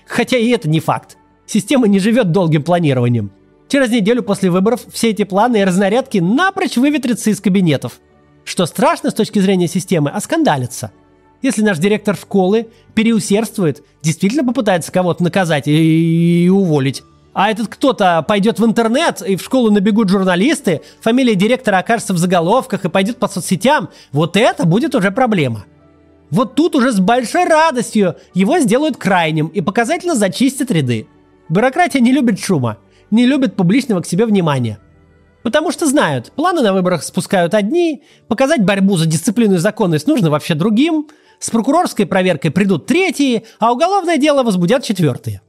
Хотя 0.07 0.37
и 0.37 0.49
это 0.51 0.69
не 0.69 0.81
факт. 0.81 1.17
Система 1.47 1.89
не 1.89 1.99
живет 1.99 2.31
долгим 2.31 2.63
планированием. 2.63 3.33
Через 3.69 3.91
неделю 3.91 4.23
после 4.23 4.51
выборов 4.51 4.83
все 4.93 5.11
эти 5.11 5.25
планы 5.25 5.63
и 5.63 5.65
разнарядки 5.65 6.19
напрочь 6.19 6.77
выветрятся 6.77 7.31
из 7.31 7.41
кабинетов. 7.41 8.01
Что 8.45 8.67
страшно 8.67 9.11
с 9.11 9.15
точки 9.15 9.39
зрения 9.39 9.69
системы, 9.69 10.11
оскандалится. 10.11 10.93
Если 11.43 11.63
наш 11.63 11.79
директор 11.79 12.17
школы 12.17 12.69
переусердствует, 12.95 13.83
действительно 14.03 14.45
попытается 14.45 14.93
кого-то 14.93 15.25
наказать 15.25 15.67
и, 15.67 16.45
и 16.45 16.49
уволить, 16.49 17.03
а 17.35 17.51
этот 17.51 17.69
кто-то 17.69 18.25
пойдет 18.29 18.59
в 18.59 18.65
интернет, 18.65 19.23
и 19.23 19.37
в 19.37 19.43
школу 19.43 19.71
набегут 19.71 20.11
журналисты, 20.11 20.83
фамилия 21.01 21.35
директора 21.35 21.79
окажется 21.79 22.13
в 22.13 22.19
заголовках 22.19 22.85
и 22.85 22.91
пойдет 22.91 23.17
по 23.17 23.27
соцсетям, 23.27 23.89
вот 24.13 24.37
это 24.37 24.67
будет 24.67 24.95
уже 24.95 25.11
проблема. 25.11 25.65
Вот 26.31 26.55
тут 26.55 26.75
уже 26.75 26.93
с 26.93 27.01
большой 27.01 27.45
радостью 27.45 28.17
его 28.35 28.59
сделают 28.59 28.97
крайним 28.97 29.49
и 29.49 29.61
показательно 29.61 30.15
зачистят 30.15 30.71
ряды. 30.71 31.07
Бюрократия 31.49 32.01
не 32.01 32.13
любит 32.13 32.39
шума, 32.39 32.79
не 33.11 33.27
любит 33.27 33.57
публичного 33.57 34.01
к 34.01 34.07
себе 34.07 34.27
внимания. 34.27 34.79
Потому 35.43 35.73
что 35.73 35.87
знают, 35.87 36.33
планы 36.33 36.63
на 36.63 36.73
выборах 36.73 37.03
спускают 37.03 37.55
одни, 37.55 38.05
показать 38.29 38.65
борьбу 38.65 38.97
за 38.97 39.07
дисциплину 39.07 39.55
и 39.55 39.59
законность 39.59 40.07
нужно 40.07 40.31
вообще 40.31 40.55
другим, 40.55 41.09
с 41.41 41.51
прокурорской 41.51 42.07
проверкой 42.07 42.53
придут 42.53 42.87
третьи, 42.87 43.45
а 43.59 43.73
уголовное 43.73 44.17
дело 44.17 44.45
возбудят 44.45 44.85
четвертые. 44.85 45.43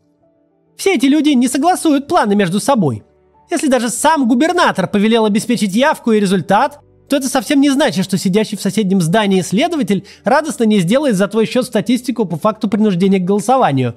Все 0.76 0.96
эти 0.96 1.06
люди 1.06 1.30
не 1.30 1.48
согласуют 1.48 2.08
планы 2.08 2.36
между 2.36 2.60
собой. 2.60 3.04
Если 3.52 3.68
даже 3.68 3.90
сам 3.90 4.28
губернатор 4.28 4.88
повелел 4.88 5.26
обеспечить 5.26 5.76
явку 5.76 6.12
и 6.12 6.20
результат, 6.20 6.80
то 7.08 7.18
это 7.18 7.28
совсем 7.28 7.62
не 7.62 7.70
значит, 7.70 8.06
что 8.06 8.18
сидящий 8.18 8.58
в 8.58 8.62
соседнем 8.62 9.00
здании 9.02 9.42
следователь 9.42 10.06
радостно 10.24 10.64
не 10.64 10.80
сделает 10.80 11.16
за 11.16 11.28
твой 11.28 11.46
счет 11.46 11.66
статистику 11.66 12.26
по 12.26 12.38
факту 12.38 12.68
принуждения 12.68 13.20
к 13.20 13.26
голосованию. 13.26 13.96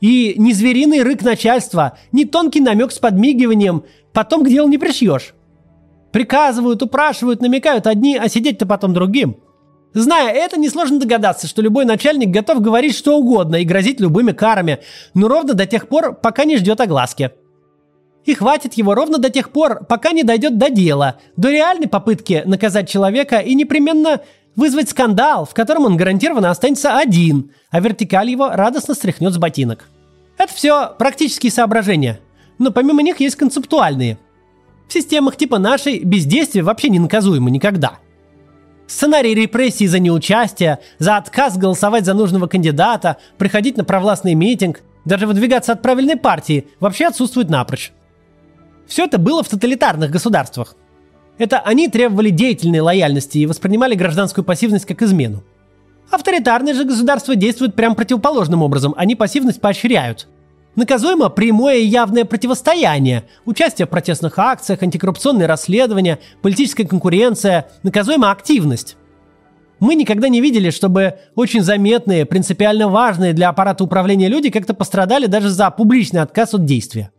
И 0.00 0.34
ни 0.36 0.52
звериный 0.52 1.02
рык 1.02 1.22
начальства, 1.22 1.98
ни 2.12 2.24
тонкий 2.24 2.60
намек 2.60 2.92
с 2.92 2.98
подмигиванием 2.98 3.84
потом 4.12 4.44
к 4.44 4.48
делу 4.48 4.68
не 4.68 4.78
пришьешь. 4.78 5.34
Приказывают, 6.12 6.82
упрашивают, 6.82 7.40
намекают 7.40 7.86
одни, 7.86 8.16
а 8.16 8.28
сидеть-то 8.28 8.66
потом 8.66 8.94
другим. 8.94 9.36
Зная 9.92 10.32
это, 10.32 10.58
несложно 10.58 11.00
догадаться, 11.00 11.46
что 11.46 11.62
любой 11.62 11.86
начальник 11.86 12.28
готов 12.28 12.60
говорить 12.60 12.94
что 12.94 13.16
угодно 13.16 13.56
и 13.56 13.64
грозить 13.64 14.00
любыми 14.00 14.32
карами, 14.32 14.80
но 15.14 15.28
ровно 15.28 15.54
до 15.54 15.66
тех 15.66 15.88
пор, 15.88 16.14
пока 16.14 16.44
не 16.44 16.58
ждет 16.58 16.80
огласки. 16.80 17.30
И 18.26 18.34
хватит 18.34 18.74
его 18.74 18.94
ровно 18.94 19.18
до 19.18 19.30
тех 19.30 19.50
пор, 19.50 19.84
пока 19.86 20.12
не 20.12 20.22
дойдет 20.22 20.58
до 20.58 20.68
дела, 20.68 21.16
до 21.36 21.50
реальной 21.50 21.88
попытки 21.88 22.42
наказать 22.44 22.90
человека 22.90 23.38
и 23.38 23.54
непременно 23.54 24.20
вызвать 24.56 24.90
скандал, 24.90 25.44
в 25.44 25.54
котором 25.54 25.84
он 25.84 25.96
гарантированно 25.96 26.50
останется 26.50 26.98
один, 26.98 27.52
а 27.70 27.80
вертикаль 27.80 28.30
его 28.30 28.48
радостно 28.48 28.94
стряхнет 28.94 29.32
с 29.32 29.38
ботинок. 29.38 29.88
Это 30.38 30.52
все 30.52 30.94
практические 30.98 31.52
соображения, 31.52 32.20
но 32.58 32.70
помимо 32.72 33.02
них 33.02 33.20
есть 33.20 33.36
концептуальные. 33.36 34.18
В 34.88 34.92
системах 34.92 35.36
типа 35.36 35.58
нашей 35.58 36.00
бездействие 36.00 36.64
вообще 36.64 36.88
не 36.88 36.98
наказуемо 36.98 37.50
никогда– 37.50 37.98
Сценарий 38.86 39.34
репрессий 39.34 39.88
за 39.88 39.98
неучастие, 39.98 40.78
за 40.98 41.16
отказ 41.16 41.58
голосовать 41.58 42.04
за 42.04 42.14
нужного 42.14 42.46
кандидата, 42.46 43.16
приходить 43.36 43.76
на 43.76 43.84
провластный 43.84 44.34
митинг, 44.34 44.82
даже 45.04 45.26
выдвигаться 45.26 45.72
от 45.72 45.82
правильной 45.82 46.16
партии 46.16 46.68
вообще 46.78 47.06
отсутствует 47.06 47.50
напрочь. 47.50 47.92
Все 48.86 49.04
это 49.04 49.18
было 49.18 49.42
в 49.42 49.48
тоталитарных 49.48 50.10
государствах. 50.10 50.76
Это 51.38 51.60
они 51.60 51.88
требовали 51.88 52.30
деятельной 52.30 52.80
лояльности 52.80 53.38
и 53.38 53.46
воспринимали 53.46 53.94
гражданскую 53.94 54.44
пассивность 54.44 54.86
как 54.86 55.02
измену. 55.02 55.42
Авторитарные 56.10 56.74
же 56.74 56.84
государства 56.84 57.34
действуют 57.34 57.74
прям 57.74 57.94
противоположным 57.94 58.62
образом, 58.62 58.94
они 58.96 59.16
пассивность 59.16 59.60
поощряют. 59.60 60.28
Наказуемо 60.76 61.30
прямое 61.30 61.76
и 61.76 61.86
явное 61.86 62.24
противостояние, 62.24 63.24
участие 63.44 63.86
в 63.86 63.90
протестных 63.90 64.38
акциях, 64.38 64.82
антикоррупционные 64.82 65.46
расследования, 65.46 66.18
политическая 66.42 66.84
конкуренция, 66.84 67.68
наказуема 67.82 68.30
активность. 68.30 68.96
Мы 69.80 69.94
никогда 69.94 70.28
не 70.28 70.40
видели, 70.40 70.70
чтобы 70.70 71.18
очень 71.34 71.62
заметные, 71.62 72.24
принципиально 72.24 72.88
важные 72.88 73.32
для 73.32 73.48
аппарата 73.48 73.84
управления 73.84 74.28
люди 74.28 74.50
как-то 74.50 74.74
пострадали 74.74 75.26
даже 75.26 75.48
за 75.50 75.70
публичный 75.70 76.20
отказ 76.20 76.54
от 76.54 76.64
действия. 76.64 77.10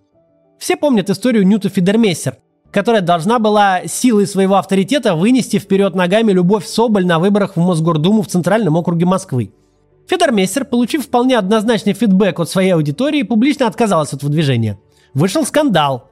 Все 0.59 0.75
помнят 0.75 1.09
историю 1.09 1.45
Ньюта 1.45 1.69
Фидермессер, 1.69 2.37
которая 2.77 3.01
должна 3.01 3.39
была 3.39 3.87
силой 3.87 4.27
своего 4.27 4.57
авторитета 4.57 5.15
вынести 5.15 5.57
вперед 5.57 5.95
ногами 5.95 6.31
Любовь 6.31 6.67
Соболь 6.67 7.07
на 7.07 7.17
выборах 7.17 7.55
в 7.55 7.59
Мосгордуму 7.59 8.21
в 8.21 8.27
Центральном 8.27 8.75
округе 8.75 9.07
Москвы. 9.07 9.51
Федор 10.07 10.29
получив 10.69 11.05
вполне 11.05 11.39
однозначный 11.39 11.93
фидбэк 11.93 12.39
от 12.39 12.51
своей 12.51 12.75
аудитории, 12.75 13.23
публично 13.23 13.65
отказалась 13.65 14.13
от 14.13 14.21
выдвижения. 14.21 14.77
Вышел 15.15 15.43
скандал. 15.43 16.11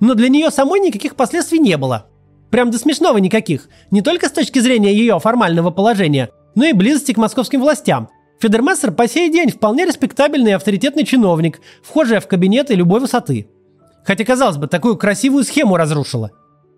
Но 0.00 0.12
для 0.12 0.28
нее 0.28 0.50
самой 0.50 0.80
никаких 0.80 1.16
последствий 1.16 1.58
не 1.58 1.78
было. 1.78 2.04
Прям 2.50 2.70
до 2.70 2.76
смешного 2.76 3.16
никаких. 3.16 3.70
Не 3.90 4.02
только 4.02 4.28
с 4.28 4.32
точки 4.32 4.58
зрения 4.58 4.92
ее 4.92 5.18
формального 5.18 5.70
положения, 5.70 6.28
но 6.54 6.66
и 6.66 6.74
близости 6.74 7.12
к 7.12 7.16
московским 7.16 7.62
властям. 7.62 8.10
Федермессер 8.38 8.92
по 8.92 9.08
сей 9.08 9.32
день 9.32 9.48
вполне 9.48 9.86
респектабельный 9.86 10.50
и 10.50 10.54
авторитетный 10.56 11.06
чиновник, 11.06 11.62
вхожий 11.82 12.20
в 12.20 12.26
кабинеты 12.26 12.74
любой 12.74 13.00
высоты. 13.00 13.46
Хотя, 14.04 14.24
казалось 14.24 14.56
бы, 14.56 14.66
такую 14.66 14.96
красивую 14.96 15.44
схему 15.44 15.76
разрушила. 15.76 16.30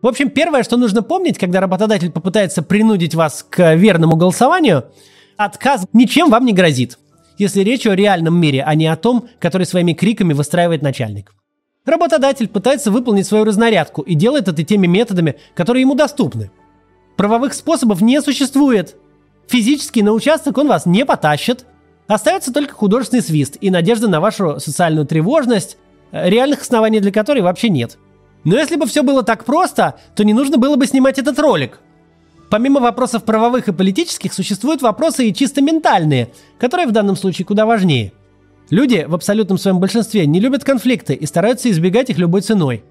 В 0.02 0.06
общем, 0.06 0.28
первое, 0.28 0.62
что 0.62 0.76
нужно 0.76 1.02
помнить, 1.02 1.38
когда 1.38 1.60
работодатель 1.60 2.10
попытается 2.10 2.62
принудить 2.62 3.14
вас 3.14 3.44
к 3.48 3.74
верному 3.74 4.16
голосованию– 4.16 4.84
Отказ 5.36 5.86
ничем 5.92 6.30
вам 6.30 6.44
не 6.44 6.52
грозит, 6.52 6.98
если 7.38 7.62
речь 7.62 7.86
о 7.86 7.96
реальном 7.96 8.38
мире, 8.38 8.62
а 8.64 8.74
не 8.74 8.86
о 8.86 8.96
том, 8.96 9.28
который 9.40 9.66
своими 9.66 9.92
криками 9.92 10.32
выстраивает 10.32 10.82
начальник. 10.82 11.32
Работодатель 11.84 12.48
пытается 12.48 12.90
выполнить 12.90 13.26
свою 13.26 13.44
разнарядку 13.44 14.02
и 14.02 14.14
делает 14.14 14.48
это 14.48 14.62
теми 14.62 14.86
методами, 14.86 15.36
которые 15.54 15.82
ему 15.82 15.94
доступны. 15.94 16.50
Правовых 17.16 17.52
способов 17.52 18.00
не 18.00 18.22
существует. 18.22 18.96
Физически 19.48 20.00
на 20.00 20.12
участок 20.12 20.56
он 20.56 20.68
вас 20.68 20.86
не 20.86 21.04
потащит. 21.04 21.66
Остается 22.06 22.52
только 22.52 22.74
художественный 22.74 23.22
свист 23.22 23.56
и 23.60 23.70
надежда 23.70 24.08
на 24.08 24.20
вашу 24.20 24.60
социальную 24.60 25.06
тревожность, 25.06 25.76
реальных 26.12 26.62
оснований 26.62 27.00
для 27.00 27.12
которой 27.12 27.40
вообще 27.40 27.68
нет. 27.68 27.98
Но 28.44 28.56
если 28.56 28.76
бы 28.76 28.86
все 28.86 29.02
было 29.02 29.22
так 29.22 29.44
просто, 29.44 29.94
то 30.14 30.24
не 30.24 30.34
нужно 30.34 30.58
было 30.58 30.76
бы 30.76 30.86
снимать 30.86 31.18
этот 31.18 31.38
ролик. 31.38 31.80
Помимо 32.50 32.80
вопросов 32.80 33.24
правовых 33.24 33.68
и 33.68 33.72
политических, 33.72 34.32
существуют 34.32 34.82
вопросы 34.82 35.28
и 35.28 35.34
чисто 35.34 35.60
ментальные, 35.62 36.30
которые 36.58 36.86
в 36.86 36.92
данном 36.92 37.16
случае 37.16 37.46
куда 37.46 37.66
важнее. 37.66 38.12
Люди 38.70 39.04
в 39.06 39.14
абсолютном 39.14 39.58
своем 39.58 39.80
большинстве 39.80 40.26
не 40.26 40.40
любят 40.40 40.62
конфликты 40.64 41.14
и 41.14 41.26
стараются 41.26 41.70
избегать 41.70 42.10
их 42.10 42.18
любой 42.18 42.42
ценой. 42.42 42.84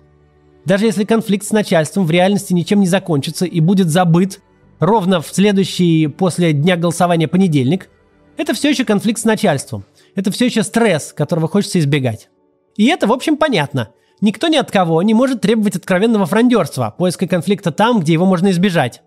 Даже 0.66 0.86
если 0.86 1.04
конфликт 1.04 1.46
с 1.46 1.52
начальством 1.52 2.06
в 2.06 2.12
реальности 2.12 2.54
ничем 2.54 2.80
не 2.80 2.88
закончится 2.88 3.46
и 3.46 3.60
будет 3.60 3.90
забыт 3.90 4.42
ровно 4.80 5.22
в 5.22 5.28
следующий 5.28 6.08
после 6.08 6.54
дня 6.54 6.78
голосования 6.78 7.28
понедельник, 7.28 7.90
это 8.38 8.54
все 8.54 8.70
еще 8.70 8.86
конфликт 8.86 9.20
с 9.20 9.26
начальством. 9.26 9.84
Это 10.16 10.32
все 10.32 10.46
еще 10.46 10.64
стресс, 10.64 11.14
которого 11.14 11.48
хочется 11.48 11.80
избегать. 11.80 12.30
И 12.78 12.86
это, 12.88 13.08
в 13.08 13.12
общем, 13.12 13.38
понятно. 13.38 13.90
Никто 14.22 14.48
ни 14.48 14.56
от 14.56 14.72
кого 14.72 15.02
не 15.02 15.14
может 15.14 15.42
требовать 15.42 15.76
откровенного 15.76 16.26
фрондерства, 16.26 16.96
поиска 16.98 17.28
конфликта 17.28 17.72
там, 17.72 18.00
где 18.00 18.14
его 18.14 18.26
можно 18.26 18.52
избежать. 18.52 19.02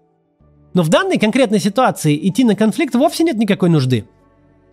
Но 0.74 0.82
в 0.82 0.88
данной 0.88 1.18
конкретной 1.18 1.58
ситуации 1.58 2.28
идти 2.28 2.44
на 2.44 2.54
конфликт 2.54 2.94
вовсе 2.94 3.24
нет 3.24 3.36
никакой 3.38 3.70
нужды. 3.70 4.06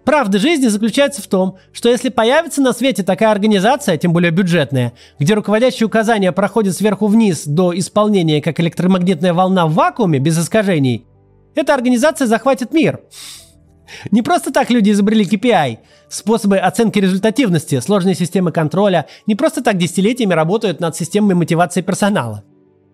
Правда 0.03 0.37
жизни 0.37 0.67
заключается 0.67 1.21
в 1.21 1.27
том, 1.27 1.57
что 1.71 1.87
если 1.87 2.09
появится 2.09 2.61
на 2.61 2.73
свете 2.73 3.03
такая 3.03 3.31
организация, 3.31 3.95
тем 3.95 4.11
более 4.11 4.31
бюджетная, 4.31 4.91
где 5.17 5.33
руководящие 5.33 5.87
указания 5.87 6.33
проходят 6.33 6.75
сверху 6.75 7.07
вниз 7.07 7.45
до 7.45 7.77
исполнения 7.77 8.41
как 8.41 8.59
электромагнитная 8.59 9.33
волна 9.33 9.65
в 9.65 9.73
вакууме 9.73 10.19
без 10.19 10.37
искажений, 10.37 11.05
эта 11.55 11.73
организация 11.73 12.27
захватит 12.27 12.73
мир. 12.73 12.99
Не 14.11 14.21
просто 14.21 14.51
так 14.51 14.69
люди 14.69 14.91
изобрели 14.91 15.25
KPI, 15.25 15.79
способы 16.09 16.57
оценки 16.57 16.99
результативности, 16.99 17.79
сложные 17.79 18.15
системы 18.15 18.51
контроля, 18.51 19.07
не 19.27 19.35
просто 19.35 19.63
так 19.63 19.77
десятилетиями 19.77 20.33
работают 20.33 20.79
над 20.79 20.95
системой 20.95 21.35
мотивации 21.35 21.81
персонала. 21.81 22.43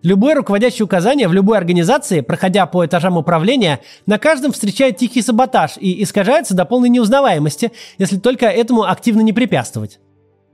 Любое 0.02 0.34
руководящее 0.34 0.86
указание 0.86 1.28
в 1.28 1.34
любой 1.34 1.58
организации, 1.58 2.22
проходя 2.22 2.64
по 2.64 2.86
этажам 2.86 3.18
управления, 3.18 3.80
на 4.06 4.18
каждом 4.18 4.52
встречает 4.52 4.96
тихий 4.96 5.20
саботаж 5.20 5.72
и 5.78 6.02
искажается 6.02 6.54
до 6.54 6.64
полной 6.64 6.88
неузнаваемости, 6.88 7.72
если 7.98 8.16
только 8.16 8.46
этому 8.46 8.84
активно 8.84 9.20
не 9.20 9.34
препятствовать. 9.34 10.00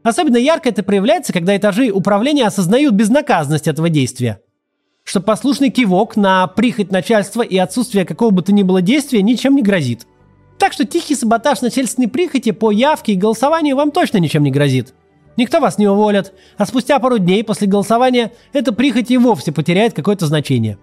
Особенно 0.03 0.37
ярко 0.37 0.69
это 0.69 0.83
проявляется, 0.83 1.33
когда 1.33 1.57
этажи 1.57 1.91
управления 1.91 2.47
осознают 2.47 2.95
безнаказанность 2.95 3.69
этого 3.69 3.89
действия. 3.89 4.41
Что 5.05 5.21
послушный 5.21 5.71
кивок 5.71 6.17
на 6.17 6.49
прихоть 6.49 6.91
начальства 6.91 7.43
и 7.43 7.57
отсутствие 7.57 8.05
какого 8.05 8.31
бы 8.31 8.43
то 8.43 8.53
ни 8.53 8.65
было 8.65 8.83
действия 8.83 9.23
ничем 9.23 9.55
не 9.55 9.63
грозит. 9.63 10.07
Так 10.59 10.73
что 10.73 10.85
тихий 10.85 11.15
саботаж 11.15 11.61
начальственной 11.61 12.09
прихоти 12.09 12.53
по 12.53 12.71
явке 12.71 13.13
и 13.13 13.17
голосованию 13.17 13.77
вам 13.77 13.91
точно 13.91 14.19
ничем 14.19 14.43
не 14.43 14.51
грозит. 14.51 14.95
Никто 15.37 15.61
вас 15.61 15.77
не 15.77 15.87
уволит, 15.87 16.33
а 16.57 16.65
спустя 16.65 16.99
пару 16.99 17.19
дней 17.19 17.45
после 17.45 17.67
голосования 17.67 18.33
эта 18.53 18.73
прихоть 18.73 19.11
и 19.11 19.19
вовсе 19.19 19.53
потеряет 19.53 19.93
какое-то 19.93 20.27
значение. 20.27 20.79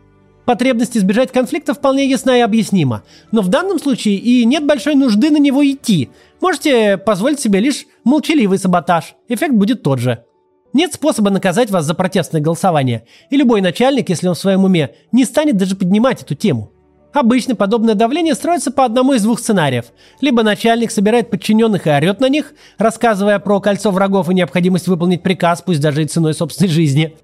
Потребность 0.45 0.97
избежать 0.97 1.31
конфликта 1.31 1.73
вполне 1.73 2.07
ясна 2.07 2.37
и 2.37 2.41
объяснима, 2.41 3.03
но 3.31 3.41
в 3.41 3.47
данном 3.47 3.79
случае 3.79 4.15
и 4.15 4.45
нет 4.45 4.65
большой 4.65 4.93
нужды 4.95 5.31
на 5.31 5.37
него 5.37 5.65
идти. 5.65 6.09
Можете 6.41 6.97
позволить 6.97 7.39
себе 7.39 7.61
лишь 7.61 7.85
молчаливый 8.03 8.59
саботаж, 8.59 9.15
эффект 9.29 9.53
будет 9.53 9.83
тот 9.83 9.99
же. 9.99 10.25
Нет 10.73 10.93
способа 10.93 11.29
наказать 11.29 11.71
вас 11.71 11.85
за 11.85 11.93
протестное 11.93 12.41
голосование, 12.41 13.05
и 13.29 13.37
любой 13.37 13.61
начальник, 13.61 14.09
если 14.09 14.27
он 14.27 14.35
в 14.35 14.39
своем 14.39 14.65
уме, 14.65 14.95
не 15.11 15.23
станет 15.23 15.55
даже 15.55 15.75
поднимать 15.75 16.21
эту 16.23 16.35
тему. 16.35 16.72
Обычно 17.13 17.55
подобное 17.55 17.93
давление 17.93 18.33
строится 18.33 18.71
по 18.71 18.85
одному 18.85 19.13
из 19.13 19.21
двух 19.21 19.39
сценариев. 19.39 19.85
Либо 20.19 20.41
начальник 20.41 20.89
собирает 20.89 21.29
подчиненных 21.29 21.85
и 21.85 21.91
орет 21.91 22.19
на 22.19 22.27
них, 22.27 22.53
рассказывая 22.79 23.37
про 23.37 23.61
кольцо 23.61 23.91
врагов 23.91 24.29
и 24.29 24.33
необходимость 24.33 24.87
выполнить 24.87 25.21
приказ, 25.21 25.61
пусть 25.61 25.79
даже 25.79 26.03
и 26.03 26.07
ценой 26.07 26.33
собственной 26.33 26.69
жизни. 26.69 27.15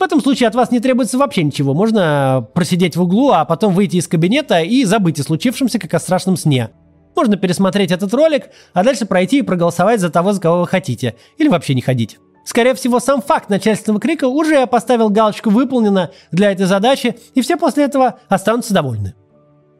В 0.00 0.02
этом 0.02 0.20
случае 0.20 0.48
от 0.48 0.56
вас 0.56 0.72
не 0.72 0.80
требуется 0.80 1.16
вообще 1.16 1.44
ничего. 1.44 1.74
Можно 1.74 2.46
просидеть 2.54 2.96
в 2.96 3.02
углу, 3.02 3.30
а 3.30 3.44
потом 3.44 3.72
выйти 3.72 3.96
из 3.96 4.08
кабинета 4.08 4.60
и 4.60 4.84
забыть 4.84 5.20
о 5.20 5.22
случившемся, 5.22 5.78
как 5.78 5.94
о 5.94 6.00
страшном 6.00 6.36
сне. 6.36 6.70
Можно 7.14 7.36
пересмотреть 7.36 7.92
этот 7.92 8.12
ролик, 8.12 8.50
а 8.72 8.82
дальше 8.82 9.06
пройти 9.06 9.38
и 9.38 9.42
проголосовать 9.42 10.00
за 10.00 10.10
того, 10.10 10.32
за 10.32 10.40
кого 10.40 10.60
вы 10.60 10.66
хотите. 10.66 11.14
Или 11.38 11.46
вообще 11.46 11.74
не 11.74 11.80
ходить. 11.80 12.18
Скорее 12.44 12.74
всего, 12.74 13.00
сам 13.00 13.22
факт 13.22 13.48
начальственного 13.48 14.00
крика 14.00 14.28
уже 14.28 14.66
поставил 14.66 15.08
галочку 15.08 15.50
«выполнено» 15.50 16.10
для 16.30 16.52
этой 16.52 16.66
задачи, 16.66 17.16
и 17.34 17.40
все 17.40 17.56
после 17.56 17.84
этого 17.84 18.20
останутся 18.28 18.74
довольны. 18.74 19.14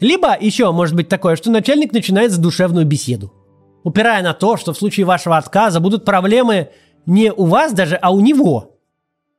Либо 0.01 0.37
еще 0.39 0.73
может 0.73 0.97
быть 0.97 1.09
такое, 1.09 1.37
что 1.37 1.51
начальник 1.51 1.93
начинает 1.93 2.33
задушевную 2.33 2.87
беседу, 2.87 3.33
упирая 3.85 4.23
на 4.23 4.33
то, 4.33 4.57
что 4.57 4.73
в 4.73 4.79
случае 4.79 5.07
вашего 5.07 5.37
отказа 5.37 5.79
будут 5.79 6.05
проблемы 6.05 6.71
не 7.07 7.33
у 7.33 7.45
вас 7.45 7.73
даже, 7.73 7.97
а 7.97 8.11
у 8.13 8.21
него. 8.21 8.79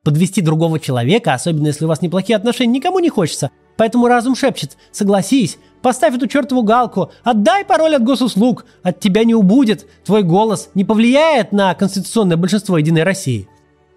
Подвести 0.03 0.41
другого 0.41 0.79
человека, 0.79 1.33
особенно 1.33 1.67
если 1.67 1.85
у 1.85 1.87
вас 1.87 2.01
неплохие 2.01 2.37
отношения, 2.37 2.73
никому 2.73 2.99
не 2.99 3.09
хочется. 3.09 3.49
Поэтому 3.75 4.07
разум 4.07 4.35
шепчет 4.35 4.77
«согласись, 4.91 5.57
Поставь 5.85 6.15
эту 6.15 6.25
чертову 6.25 6.63
галку. 6.63 7.11
Отдай 7.23 7.63
пароль 7.63 7.95
от 7.95 8.03
госуслуг. 8.03 8.65
От 8.81 8.99
тебя 8.99 9.23
не 9.23 9.35
убудет. 9.35 9.85
Твой 10.03 10.23
голос 10.23 10.71
не 10.73 10.83
повлияет 10.83 11.51
на 11.51 11.75
конституционное 11.75 12.37
большинство 12.37 12.79
Единой 12.79 13.03
России. 13.03 13.47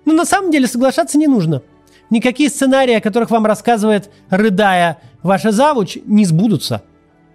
Но 0.05 0.13
на 0.13 0.27
самом 0.27 0.51
деле 0.51 0.67
соглашаться 0.67 1.17
не 1.17 1.27
нужно. 1.27 1.63
Никакие 2.11 2.51
сценарии, 2.51 2.93
о 2.93 3.01
которых 3.01 3.31
вам 3.31 3.47
рассказывает, 3.47 4.11
рыдая, 4.29 4.99
ваша 5.23 5.51
завуч, 5.51 5.97
не 6.05 6.27
сбудутся. 6.27 6.83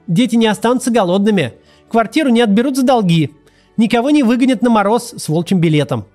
Дети 0.06 0.36
не 0.36 0.46
останутся 0.46 0.92
голодными. 0.92 1.56
Квартиру 1.90 2.30
не 2.30 2.42
отберут 2.42 2.78
за 2.78 2.84
долги. 2.84 3.32
Никого 3.76 4.12
не 4.12 4.22
выгонят 4.22 4.62
на 4.62 4.70
мороз 4.70 5.16
с 5.18 5.30
волчьим 5.30 5.62
билетом. 5.62 6.06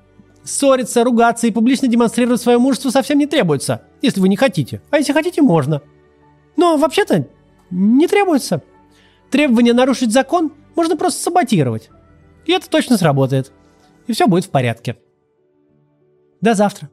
Ссориться, 0.44 1.02
ругаться 1.02 1.48
и 1.48 1.50
публично 1.50 1.88
демонстрировать 1.88 2.40
свое 2.40 2.58
мужество 2.58 2.90
совсем 2.90 3.18
не 3.18 3.26
требуется, 3.26 3.82
если 4.00 4.20
вы 4.20 4.28
не 4.28 4.36
хотите. 4.36 4.80
А 4.90 4.98
если 4.98 5.12
хотите, 5.12 5.42
можно. 5.42 5.82
Но 6.56 6.76
вообще-то 6.76 7.26
не 7.70 8.06
требуется. 8.06 8.62
Требование 9.30 9.74
нарушить 9.74 10.12
закон 10.12 10.52
можно 10.74 10.96
просто 10.96 11.22
саботировать. 11.22 11.90
И 12.46 12.52
это 12.52 12.68
точно 12.68 12.96
сработает. 12.96 13.52
И 14.06 14.12
все 14.12 14.26
будет 14.26 14.46
в 14.46 14.50
порядке. 14.50 14.96
До 16.40 16.54
завтра. 16.54 16.90